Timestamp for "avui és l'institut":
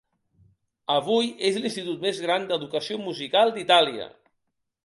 0.93-2.01